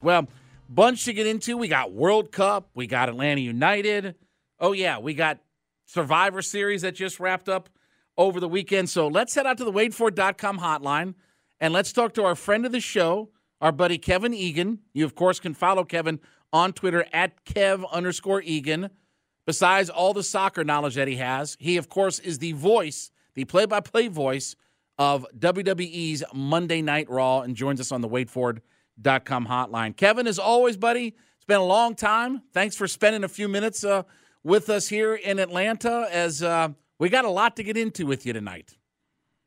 [0.00, 0.28] Well,
[0.68, 1.56] bunch to get into.
[1.56, 4.14] We got World Cup, we got Atlanta United.
[4.60, 5.40] Oh yeah, we got
[5.86, 7.68] Survivor Series that just wrapped up
[8.16, 8.90] over the weekend.
[8.90, 11.14] So let's head out to the waitfor.com hotline
[11.60, 13.30] and let's talk to our friend of the show,
[13.60, 14.80] our buddy Kevin Egan.
[14.92, 16.20] You of course can follow Kevin
[16.52, 18.90] on Twitter at Kev underscore Egan.
[19.46, 23.46] Besides all the soccer knowledge that he has, he of course is the voice, the
[23.46, 24.54] play-by-play voice
[24.96, 28.62] of WWE's Monday Night Raw and joins us on the Wait For It
[29.24, 29.96] com hotline.
[29.96, 32.42] Kevin, as always, buddy, it's been a long time.
[32.52, 34.02] Thanks for spending a few minutes uh,
[34.42, 38.26] with us here in Atlanta as uh, we got a lot to get into with
[38.26, 38.76] you tonight.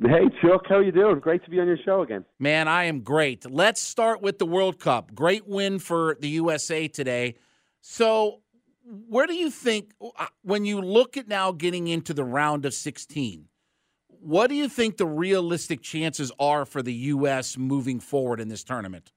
[0.04, 1.20] Hey, Chuck, how you doing?
[1.20, 2.26] Great to be on your show again.
[2.40, 3.50] Man, I am great.
[3.50, 5.14] Let's start with the World Cup.
[5.14, 7.36] Great win for the USA today.
[7.82, 8.42] So,
[8.84, 12.74] where do you think, uh, when you look at now getting into the round of
[12.74, 13.46] 16,
[14.08, 17.56] what do you think the realistic chances are for the U.S.
[17.56, 19.12] moving forward in this tournament?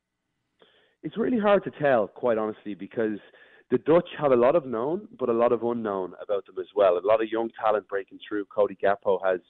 [1.04, 3.18] It's really hard to tell, quite honestly, because
[3.70, 6.66] the Dutch have a lot of known, but a lot of unknown about them as
[6.74, 6.96] well.
[6.96, 8.46] A lot of young talent breaking through.
[8.46, 9.40] Cody Gakpo has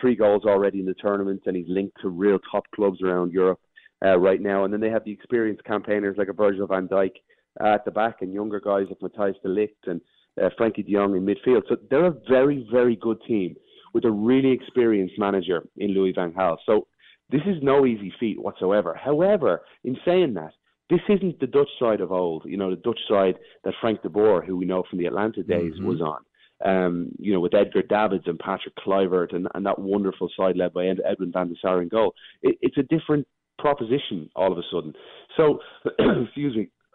[0.00, 3.60] three goals already in the tournament, and he's linked to real top clubs around Europe
[4.04, 4.64] uh, right now.
[4.64, 7.12] And then they have the experienced campaigners like a Virgil van Dijk
[7.60, 10.00] uh, at the back, and younger guys like Matthijs de Ligt and
[10.42, 11.62] uh, Frenkie de Jong in midfield.
[11.68, 13.54] So they're a very, very good team
[13.92, 16.56] with a really experienced manager in Louis van Gaal.
[16.66, 16.88] So
[17.30, 18.98] this is no easy feat whatsoever.
[19.00, 20.54] However, in saying that,
[20.90, 24.08] this isn't the Dutch side of old, you know, the Dutch side that Frank de
[24.08, 25.86] Boer, who we know from the Atlanta days, mm-hmm.
[25.86, 26.18] was on.
[26.64, 30.72] Um, you know, with Edgar Davids and Patrick Kluivert and, and that wonderful side led
[30.72, 32.14] by Edwin van der Sar in goal.
[32.42, 33.26] It, it's a different
[33.58, 34.92] proposition all of a sudden.
[35.36, 35.58] So,
[36.24, 36.70] excuse me,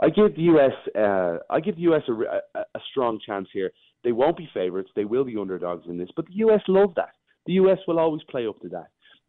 [0.00, 3.70] I give the US, uh, I give the US a, a, a strong chance here.
[4.04, 4.90] They won't be favourites.
[4.94, 7.14] They will be underdogs in this, but the US love that.
[7.46, 8.88] The US will always play up to that.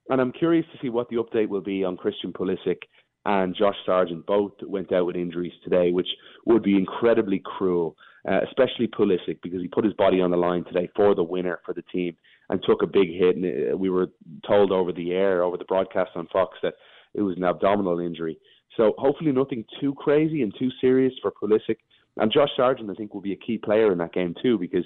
[0.09, 2.79] And I'm curious to see what the update will be on Christian Pulisic
[3.25, 6.07] and Josh Sargent both went out with injuries today, which
[6.45, 7.95] would be incredibly cruel,
[8.27, 11.59] uh, especially Pulisic because he put his body on the line today for the winner
[11.65, 12.15] for the team
[12.49, 13.35] and took a big hit.
[13.35, 14.07] And uh, we were
[14.47, 16.73] told over the air, over the broadcast on Fox, that
[17.13, 18.39] it was an abdominal injury.
[18.75, 21.77] So hopefully nothing too crazy and too serious for Pulisic.
[22.17, 24.85] And Josh Sargent, I think, will be a key player in that game too because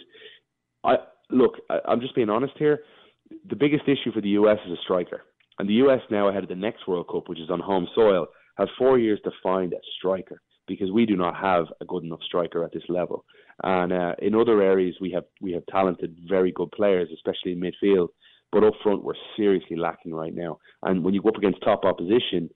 [0.83, 0.95] I
[1.29, 1.53] look.
[1.69, 2.81] I, I'm just being honest here.
[3.49, 5.21] The biggest issue for the US is a striker
[5.59, 8.27] and the US now ahead of the next World Cup, which is on home soil,
[8.57, 12.21] have four years to find a striker because we do not have a good enough
[12.25, 13.23] striker at this level.
[13.63, 17.61] And uh, in other areas, we have we have talented, very good players, especially in
[17.61, 18.09] midfield.
[18.51, 20.59] But up front, we're seriously lacking right now.
[20.83, 22.49] And when you go up against top opposition,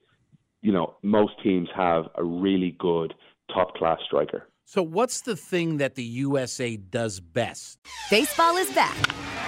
[0.61, 3.13] you know most teams have a really good
[3.53, 4.49] top class striker.
[4.65, 7.79] So, what's the thing that the USA does best?
[8.11, 8.95] Baseball is back,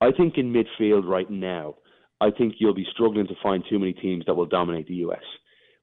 [0.00, 1.76] I think in midfield right now,
[2.20, 5.22] I think you'll be struggling to find too many teams that will dominate the US.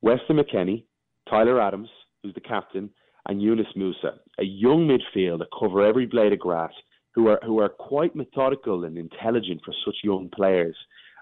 [0.01, 0.83] Weston McKennie,
[1.29, 1.89] Tyler Adams,
[2.23, 2.89] who's the captain,
[3.27, 6.71] and Yunus Musah, a young midfield that cover every blade of grass,
[7.13, 10.75] who are who are quite methodical and intelligent for such young players.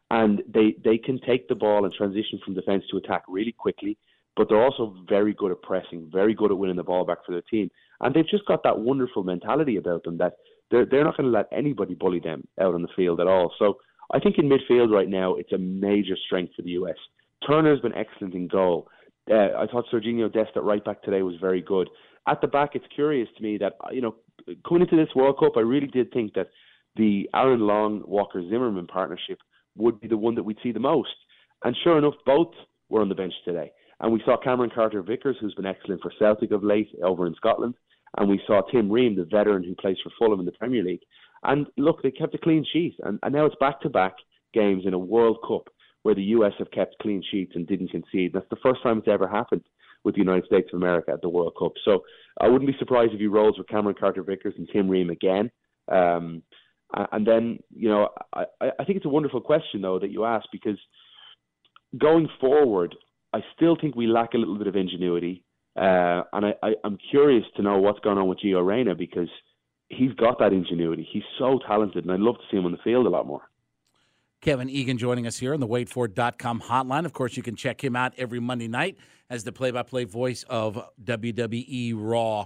[0.10, 3.98] And they, they can take the ball and transition from defence to attack really quickly
[4.36, 7.32] but they're also very good at pressing, very good at winning the ball back for
[7.32, 7.70] their team.
[8.02, 10.34] And they've just got that wonderful mentality about them that
[10.74, 13.54] they're they're not going to let anybody bully them out on the field at all.
[13.60, 13.76] So
[14.12, 16.98] I think in midfield right now it's a major strength for the US.
[17.48, 18.88] Turner's been excellent in goal.
[19.30, 21.90] Uh, I thought Sergiño Dest at right back today was very good.
[22.28, 24.16] At the back, it's curious to me that you know
[24.68, 26.48] coming into this World Cup, I really did think that
[26.96, 29.40] the Aaron Long Walker Zimmerman partnership
[29.78, 31.16] would be the one that we'd see the most.
[31.64, 32.52] And sure enough, both
[32.90, 33.72] were on the bench today.
[34.00, 37.36] And we saw Cameron Carter Vickers, who's been excellent for Celtic of late over in
[37.36, 37.76] Scotland.
[38.18, 41.02] And we saw Tim Ream, the veteran who plays for Fulham in the Premier League.
[41.44, 42.96] And look, they kept a clean sheet.
[43.04, 44.14] And, and now it's back to back
[44.54, 45.68] games in a World Cup
[46.04, 48.34] where the US have kept clean sheets and didn't concede.
[48.34, 49.64] That's the first time it's ever happened.
[50.04, 51.74] with the United States of America at the World Cup.
[51.86, 52.04] So
[52.40, 55.50] I wouldn't be surprised if he rolls with Cameron Carter Vickers and Tim Ream again.
[55.90, 56.44] Um,
[57.12, 60.46] and then, you know, I, I think it's a wonderful question, though, that you ask
[60.52, 60.78] because
[61.98, 62.96] going forward,
[63.34, 65.44] I still think we lack a little bit of ingenuity.
[65.76, 69.30] Uh, and I, I, I'm curious to know what's going on with Gio Reyna because
[69.90, 71.08] he's got that ingenuity.
[71.12, 73.42] He's so talented, and I'd love to see him on the field a lot more.
[74.42, 77.06] Kevin Egan joining us here on the waitfor.com hotline.
[77.06, 78.98] Of course, you can check him out every Monday night
[79.30, 82.46] as the play by play voice of WWE Raw.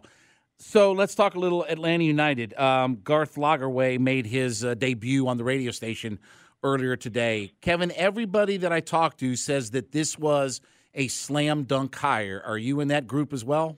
[0.59, 2.57] So let's talk a little Atlanta United.
[2.57, 6.19] Um, Garth Lagerwey made his uh, debut on the radio station
[6.63, 7.51] earlier today.
[7.61, 10.61] Kevin, everybody that I talked to says that this was
[10.93, 12.41] a slam dunk hire.
[12.45, 13.77] Are you in that group as well?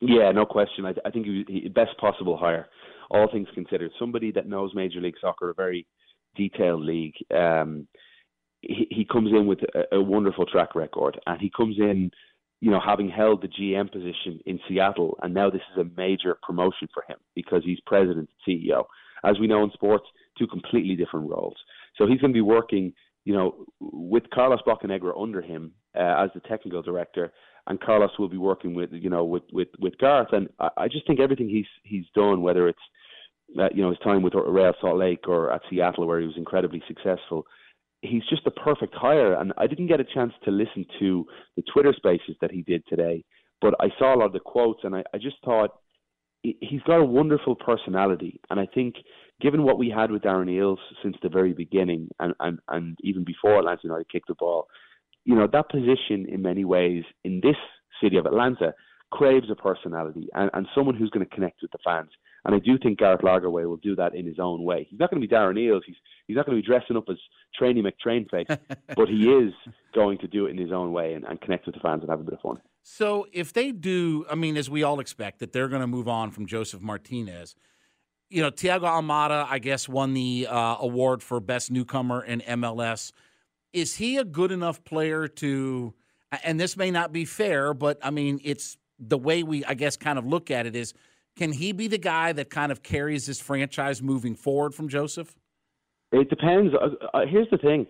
[0.00, 0.86] Yeah, no question.
[0.86, 2.68] I, I think he, he, best possible hire,
[3.10, 3.90] all things considered.
[3.98, 5.86] Somebody that knows Major League Soccer, a very
[6.34, 7.14] detailed league.
[7.34, 7.86] Um,
[8.62, 12.10] he, he comes in with a, a wonderful track record, and he comes in
[12.62, 16.38] you know, having held the GM position in Seattle, and now this is a major
[16.46, 18.84] promotion for him because he's president and CEO.
[19.24, 20.04] As we know in sports,
[20.38, 21.56] two completely different roles.
[21.98, 22.92] So he's going to be working,
[23.24, 27.32] you know, with Carlos Bocanegra under him uh, as the technical director,
[27.66, 30.32] and Carlos will be working with, you know, with with with Garth.
[30.32, 32.78] And I, I just think everything he's he's done, whether it's
[33.58, 36.36] uh, you know his time with Real Salt Lake or at Seattle where he was
[36.36, 37.44] incredibly successful,
[38.00, 39.34] he's just the perfect hire.
[39.34, 41.24] And I didn't get a chance to listen to
[41.56, 43.24] the Twitter spaces that he did today,
[43.60, 45.70] but I saw a lot of the quotes, and I, I just thought
[46.42, 48.40] he's got a wonderful personality.
[48.50, 48.96] And I think,
[49.40, 53.24] given what we had with Darren Eales since the very beginning, and, and, and even
[53.24, 54.66] before Atlanta United kicked the ball,
[55.24, 57.56] you know, that position in many ways in this
[58.02, 58.74] city of Atlanta
[59.10, 62.10] craves a personality and, and someone who's going to connect with the fans.
[62.44, 64.86] And I do think Gareth Lagerwey will do that in his own way.
[64.90, 65.82] He's not going to be Darren Eales.
[65.86, 65.96] He's
[66.26, 67.16] he's not going to be dressing up as
[67.56, 68.58] Trainee McTrainface,
[68.96, 69.52] but he is
[69.94, 72.10] going to do it in his own way and, and connect with the fans and
[72.10, 72.58] have a bit of fun.
[72.82, 76.08] So if they do, I mean, as we all expect, that they're going to move
[76.08, 77.54] on from Josef Martinez.
[78.28, 83.12] You know, Thiago Almada, I guess, won the uh, award for best newcomer in MLS.
[83.72, 85.94] Is he a good enough player to?
[86.44, 89.96] And this may not be fair, but I mean, it's the way we, I guess,
[89.96, 90.94] kind of look at it is
[91.36, 95.34] can he be the guy that kind of carries this franchise moving forward from Josef?
[96.12, 96.74] It depends.
[96.74, 97.86] Uh, uh, here's the thing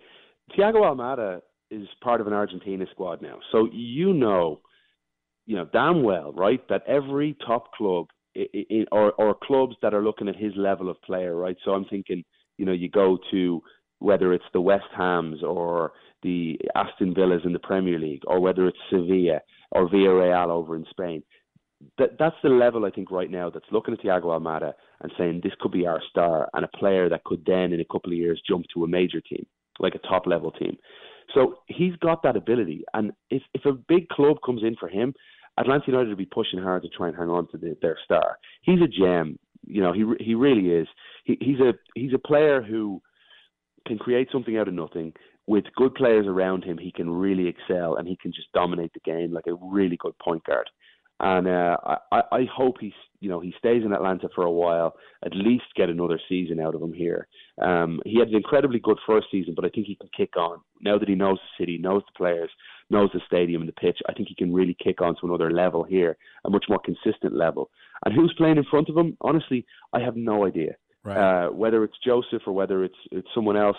[0.57, 3.39] Thiago Almada is part of an Argentina squad now.
[3.51, 4.61] So you know,
[5.45, 8.07] you know damn well, right, that every top club
[8.91, 11.57] or, or clubs that are looking at his level of player, right?
[11.63, 12.23] So I'm thinking,
[12.57, 13.61] you know, you go to
[14.03, 18.67] whether it's the West Hams or the Aston Villas in the Premier League, or whether
[18.67, 19.39] it's Sevilla
[19.71, 21.23] or Villarreal over in Spain
[21.97, 25.41] that that's the level I think right now that's looking at Thiago Almada and saying
[25.43, 28.17] this could be our star and a player that could then in a couple of
[28.17, 29.45] years jump to a major team,
[29.79, 30.77] like a top level team.
[31.33, 35.13] So he's got that ability, and if if a big club comes in for him,
[35.57, 38.37] Atlanta United will be pushing hard to try and hang on to the, their star.
[38.61, 39.93] He's a gem, you know.
[39.93, 40.87] He he really is.
[41.23, 43.01] He, he's a he's a player who
[43.87, 45.13] can create something out of nothing.
[45.45, 49.01] With good players around him, he can really excel and he can just dominate the
[49.01, 50.69] game like a really good point guard
[51.19, 51.77] and uh,
[52.11, 55.63] I, I hope he's you know he stays in Atlanta for a while, at least
[55.75, 57.27] get another season out of him here.
[57.61, 60.59] Um, he had an incredibly good first season, but I think he can kick on
[60.81, 62.49] now that he knows the city, knows the players,
[62.89, 63.99] knows the stadium and the pitch.
[64.09, 67.35] I think he can really kick on to another level here, a much more consistent
[67.35, 67.69] level.
[68.05, 69.15] And who's playing in front of him?
[69.21, 70.75] Honestly, I have no idea.
[71.03, 71.17] Right.
[71.17, 73.77] Uh, whether it's Josef or whether it's it's someone else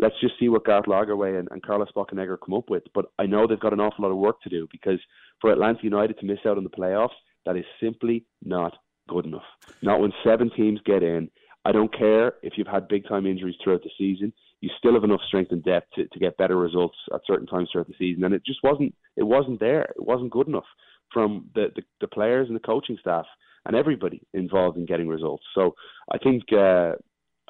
[0.00, 2.82] let's just see what Garth Lagerwey and, and Carlos Bocanegra come up with.
[2.94, 4.98] But I know they've got an awful lot of work to do because
[5.40, 7.08] for Atlanta United to miss out on the playoffs,
[7.46, 8.76] that is simply not
[9.08, 9.44] good enough.
[9.82, 11.30] Not when seven teams get in.
[11.64, 14.32] I don't care if you've had big time injuries throughout the season.
[14.62, 17.68] You still have enough strength and depth to, to get better results at certain times
[17.70, 18.94] throughout the season, and it just wasn't.
[19.16, 19.82] It wasn't there.
[19.82, 20.64] It wasn't good enough
[21.12, 23.26] from the, the, the players and the coaching staff
[23.66, 25.44] and everybody involved in getting results.
[25.54, 25.74] So
[26.10, 26.92] I think uh,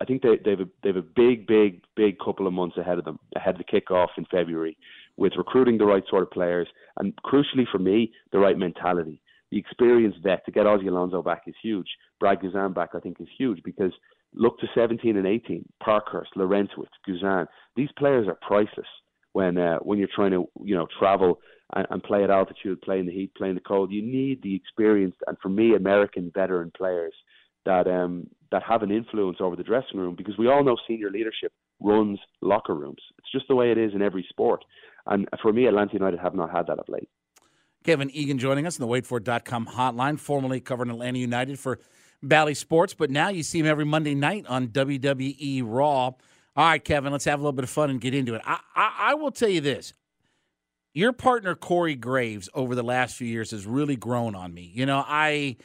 [0.00, 3.04] I think they, they've a, they've a big, big, big couple of months ahead of
[3.04, 4.76] them, ahead of the kickoff in February,
[5.16, 6.66] with recruiting the right sort of players,
[6.98, 9.20] and crucially for me, the right mentality.
[9.50, 11.88] The experienced vet to get Ozzie Alonso back is huge.
[12.18, 13.92] Brad Guzan back, I think, is huge because
[14.32, 17.46] look to 17 and 18, Parkhurst, Larentowicz, Guzan.
[17.76, 18.86] These players are priceless
[19.32, 21.40] when uh, when you're trying to you know travel
[21.74, 23.90] and, and play at altitude, play in the heat, play in the cold.
[23.90, 27.14] You need the experienced and for me, American veteran players
[27.66, 31.10] that um, that have an influence over the dressing room because we all know senior
[31.10, 33.02] leadership runs locker rooms.
[33.18, 34.64] It's just the way it is in every sport.
[35.06, 37.08] And for me, Atlanta United have not had that of late.
[37.84, 41.80] Kevin Egan joining us on the waitfor.com hotline, formerly covering Atlanta United for
[42.22, 45.86] Bally Sports, but now you see him every Monday night on WWE Raw.
[45.88, 46.16] All
[46.56, 48.42] right, Kevin, let's have a little bit of fun and get into it.
[48.44, 49.94] I, I, I will tell you this.
[50.92, 54.70] Your partner Corey Graves over the last few years has really grown on me.
[54.74, 55.56] You know, I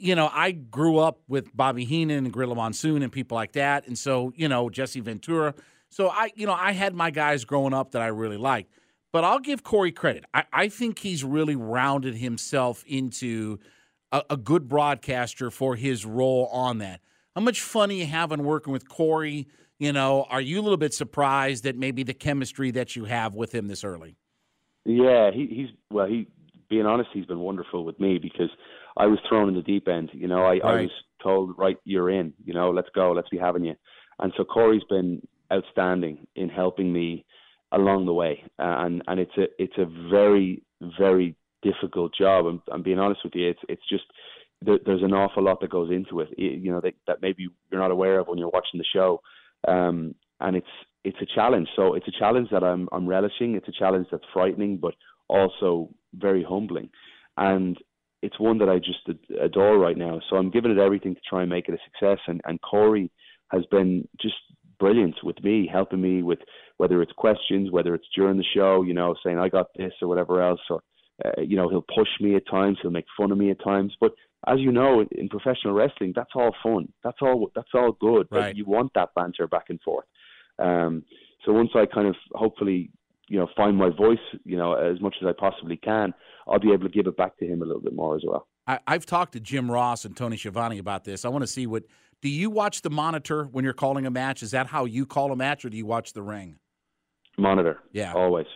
[0.00, 3.86] you know, I grew up with Bobby Heenan and Gorilla Monsoon and people like that.
[3.86, 5.54] And so, you know, Jesse Ventura.
[5.90, 8.72] So I, you know, I had my guys growing up that I really liked.
[9.12, 10.24] But I'll give Corey credit.
[10.32, 13.58] I, I think he's really rounded himself into
[14.10, 17.00] a, a, good broadcaster for his role on that.
[17.34, 19.48] How much fun are you having working with Corey?
[19.78, 23.34] You know, are you a little bit surprised that maybe the chemistry that you have
[23.34, 24.16] with him this early?
[24.84, 26.06] Yeah, he, he's well.
[26.06, 26.28] He,
[26.68, 28.50] being honest, he's been wonderful with me because
[28.96, 30.10] I was thrown in the deep end.
[30.12, 30.64] You know, I, right.
[30.64, 30.90] I was
[31.22, 32.32] told, right, you're in.
[32.44, 33.74] You know, let's go, let's be having you.
[34.20, 35.20] And so Corey's been
[35.52, 37.24] outstanding in helping me
[37.72, 40.62] along the way, and and it's a it's a very
[40.98, 42.46] very difficult job.
[42.46, 43.48] I'm, I'm being honest with you.
[43.48, 44.04] It's it's just
[44.62, 46.28] there, there's an awful lot that goes into it.
[46.36, 49.20] You know that that maybe you're not aware of when you're watching the show,
[49.68, 50.66] um, and it's
[51.04, 51.68] it's a challenge.
[51.76, 53.54] So it's a challenge that I'm I'm relishing.
[53.54, 54.94] It's a challenge that's frightening, but
[55.28, 56.90] also very humbling,
[57.36, 57.76] and
[58.22, 59.08] it's one that I just
[59.40, 60.20] adore right now.
[60.28, 62.18] So I'm giving it everything to try and make it a success.
[62.26, 63.10] And and Corey
[63.50, 64.36] has been just
[64.78, 66.38] brilliant with me, helping me with
[66.78, 70.08] whether it's questions, whether it's during the show, you know, saying I got this or
[70.08, 70.80] whatever else, or
[71.24, 73.94] uh, you know, he'll push me at times, he'll make fun of me at times,
[74.00, 74.12] but
[74.46, 76.90] as you know, in professional wrestling, that's all fun.
[77.04, 77.50] That's all.
[77.54, 78.26] That's all good.
[78.30, 78.56] Right.
[78.56, 80.06] You want that banter back and forth.
[80.60, 81.04] Um,
[81.44, 82.90] so once I kind of hopefully,
[83.28, 86.12] you know, find my voice, you know, as much as I possibly can,
[86.46, 88.46] I'll be able to give it back to him a little bit more as well.
[88.66, 91.24] I, have talked to Jim Ross and Tony Schiavone about this.
[91.24, 91.84] I want to see what.
[92.22, 94.42] Do you watch the monitor when you're calling a match?
[94.42, 96.56] Is that how you call a match, or do you watch the ring?
[97.38, 97.78] Monitor.
[97.92, 98.12] Yeah.
[98.12, 98.46] Always.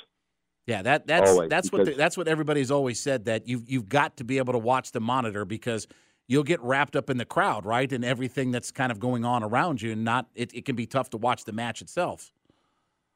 [0.67, 3.89] Yeah, that that's always, that's what the, that's what everybody's always said that you've you've
[3.89, 5.87] got to be able to watch the monitor because
[6.27, 9.43] you'll get wrapped up in the crowd, right, and everything that's kind of going on
[9.43, 12.33] around you, and not it, it can be tough to watch the match itself.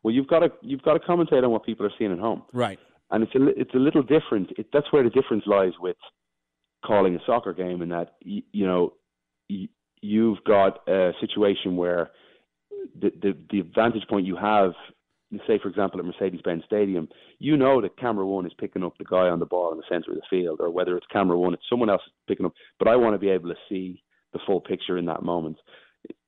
[0.03, 2.43] Well, you've got to you've got to commentate on what people are seeing at home,
[2.53, 2.79] right?
[3.11, 4.51] and it's a it's a little different.
[4.59, 5.97] It, that's where the difference lies with
[6.85, 8.93] calling a soccer game, in that you, you know
[9.51, 9.69] y-
[10.01, 12.11] you've got a situation where
[13.01, 14.73] the, the the vantage point you have,
[15.47, 17.09] say for example at Mercedes-Benz Stadium,
[17.39, 19.85] you know that camera one is picking up the guy on the ball in the
[19.89, 22.55] center of the field, or whether it's camera one, it's someone else picking up.
[22.79, 25.57] But I want to be able to see the full picture in that moment.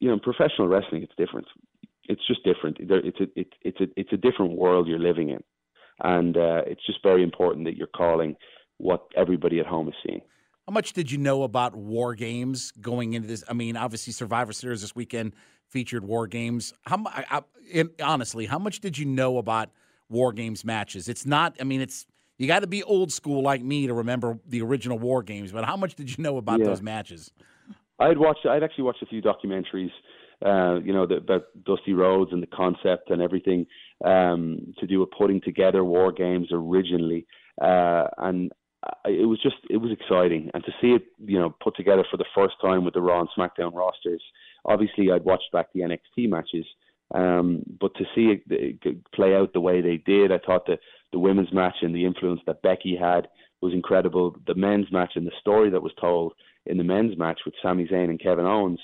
[0.00, 1.47] You know, in professional wrestling, it's different.
[2.09, 2.78] It's just different.
[2.80, 5.42] It's a it's it's a it's a different world you're living in
[6.02, 8.37] and uh, it's just very important that you're calling
[8.78, 10.21] what everybody at home is seeing.
[10.66, 13.42] How much did you know about war games going into this?
[13.49, 15.35] I mean, obviously, Survivor Series this weekend
[15.71, 16.75] featured war games.
[16.87, 17.43] How I,
[17.75, 19.71] I, honestly, how much did you know about
[20.09, 21.09] war games matches?
[21.09, 21.57] It's not.
[21.61, 22.07] I mean, it's
[22.39, 25.53] you got to be old school like me to remember the original war games.
[25.53, 26.67] But how much did you know about yeah.
[26.67, 27.33] those matches?
[27.99, 28.47] I'd watched.
[28.47, 29.91] I'd actually watched a few documentaries
[30.45, 33.67] uh, you know, the, about Dusty Rhodes and the concept and everything
[34.05, 37.27] um, to do with putting together war games originally.
[37.61, 38.50] Uh, and
[39.05, 40.51] it was just, it was exciting.
[40.55, 43.21] And to see it, you know, put together for the first time with the Raw
[43.21, 44.23] and SmackDown rosters.
[44.65, 46.67] Obviously, I'd watched back the NXT matches,
[47.15, 50.79] um, but to see it play out the way they did, I thought the
[51.13, 53.27] the women's match and the influence that Becky had
[53.61, 54.37] was incredible.
[54.47, 56.35] The men's match and the story that was told
[56.67, 58.81] in the men's match with Sami Zayn and Kevin Owens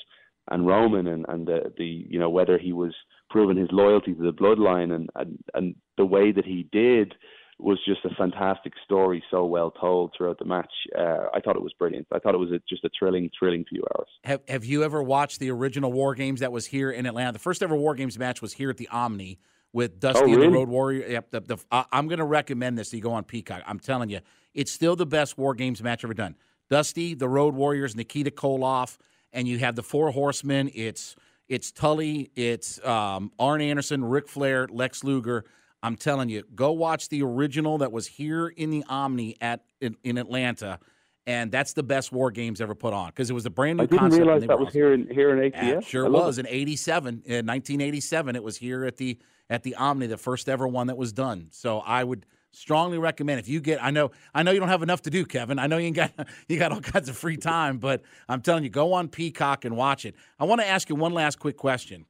[0.51, 2.95] and Roman and and the the you know whether he was
[3.31, 7.15] proving his loyalty to the bloodline and and and the way that he did
[7.59, 10.73] was just a fantastic story, so well told throughout the match.
[10.97, 12.07] Uh, I thought it was brilliant.
[12.13, 14.09] I thought it was a, just a thrilling, thrilling few hours.
[14.25, 17.33] Have Have you ever watched the original War Games that was here in Atlanta?
[17.33, 19.39] The first ever War Games match was here at the Omni
[19.73, 20.45] with Dusty oh, really?
[20.47, 21.09] and the Road Warrior.
[21.09, 21.31] Yep.
[21.31, 22.93] The, the, uh, I'm going to recommend this.
[22.93, 23.63] You go on Peacock.
[23.67, 24.21] I'm telling you,
[24.55, 26.37] it's still the best War Games match ever done.
[26.69, 28.99] Dusty, the Road Warriors, Nikita Koloff
[29.37, 30.71] and you have the four horsemen.
[30.75, 31.15] It's
[31.49, 35.45] it's Tully, it's um, Arn Anderson, Ric Flair, Lex Luger.
[35.83, 39.97] I'm telling you, go watch the original that was here in the Omni at in,
[40.03, 40.79] in Atlanta,
[41.27, 43.85] and that's the best War Games ever put on because it was a brand new.
[43.85, 45.87] I didn't concept realize that was here in here in ATS.
[45.87, 48.37] sure was in '87, in 1987.
[48.37, 49.19] It was here at the
[49.49, 51.49] at the Omni, the first ever one that was done.
[51.51, 54.83] So I would strongly recommend if you get I know I know you don't have
[54.83, 55.59] enough to do, Kevin.
[55.59, 56.13] I know you got
[56.49, 59.77] you got all kinds of free time, but I'm telling you, go on Peacock and
[59.77, 60.15] watch it.
[60.39, 62.07] I want to ask you one last quick question.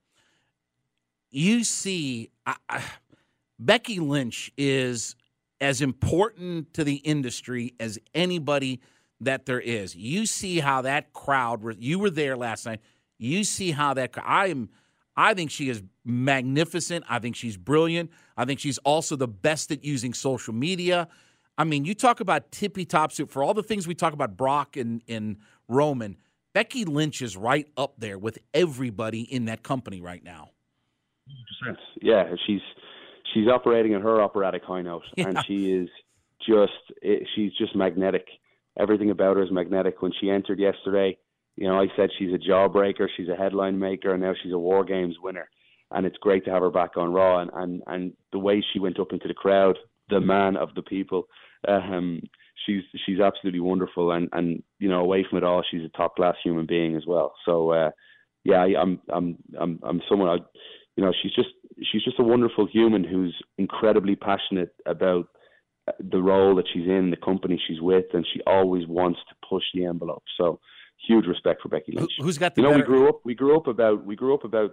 [1.30, 2.82] You see, I, I,
[3.58, 5.16] Becky Lynch is
[5.60, 8.80] as important to the industry as anybody
[9.20, 9.96] that there is.
[9.96, 11.62] You see how that crowd.
[11.78, 12.80] You were there last night.
[13.18, 14.14] You see how that.
[14.22, 14.68] I am
[15.16, 17.04] I think she is magnificent.
[17.08, 18.10] I think she's brilliant.
[18.36, 21.08] I think she's also the best at using social media.
[21.56, 24.36] I mean, you talk about tippy top suit for all the things we talk about
[24.36, 26.18] Brock and, and Roman.
[26.52, 30.50] Becky Lynch is right up there with everybody in that company right now.
[32.02, 32.60] Yeah, she's
[33.37, 35.28] she's operating at her operatic high note, Yeah.
[35.28, 35.88] and she is
[36.47, 38.26] just it, she's just magnetic.
[38.78, 40.00] Everything about her is magnetic.
[40.02, 41.16] When she entered yesterday,
[41.57, 44.59] you know, I said she's a jawbreaker, she's a headline maker, and now she's a
[44.59, 45.49] War Games winner.
[45.90, 48.78] And it's great to have her back on Raw, and and, and the way she
[48.81, 49.78] went up into the crowd,
[50.11, 51.28] the man of the people.
[51.69, 52.21] Um,
[52.64, 56.16] she's she's absolutely wonderful, and and you know, away from it all, she's a top
[56.16, 57.35] class human being as well.
[57.45, 57.71] So.
[57.71, 57.90] uh
[58.49, 60.37] yeah, I, I'm I'm I'm I'm someone I,
[60.95, 61.49] you know, she's just
[61.83, 65.28] she's just a wonderful human who's incredibly passionate about
[66.00, 69.62] the role that she's in, the company she's with, and she always wants to push
[69.75, 70.25] the envelope.
[70.37, 70.59] So,
[71.06, 72.12] huge respect for Becky Who, Lynch.
[72.21, 72.83] who's got the you know, better?
[72.83, 74.73] we grew up we grew up about we grew up about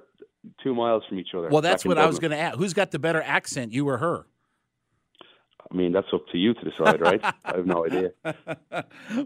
[0.64, 1.50] two miles from each other.
[1.50, 2.58] well, that's what I was going to ask.
[2.58, 4.26] Who's got the better accent, you or her?
[5.72, 7.22] I mean, that's up to you to decide, right?
[7.46, 8.12] I have no idea.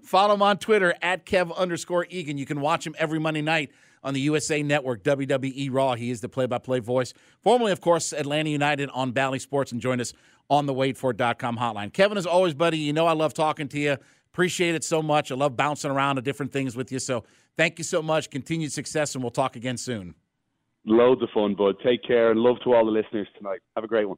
[0.03, 2.37] Follow him on Twitter at Kev underscore Egan.
[2.37, 3.71] You can watch him every Monday night
[4.03, 5.95] on the USA Network, WWE Raw.
[5.95, 7.13] He is the play by play voice.
[7.41, 10.13] Formerly, of course, Atlanta United on Bally Sports and join us
[10.49, 11.91] on the waitfor.com hotline.
[11.91, 13.97] Kevin, as always, buddy, you know I love talking to you.
[14.33, 15.31] Appreciate it so much.
[15.31, 16.99] I love bouncing around to different things with you.
[16.99, 17.23] So
[17.57, 18.29] thank you so much.
[18.29, 20.15] Continued success, and we'll talk again soon.
[20.85, 21.75] Loads of fun, bud.
[21.83, 23.59] Take care and love to all the listeners tonight.
[23.75, 24.17] Have a great one.